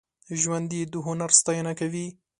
ژوندي 0.41 0.79
د 0.93 0.95
هنر 1.05 1.29
ستاینه 1.39 1.71
کوي 1.79 2.07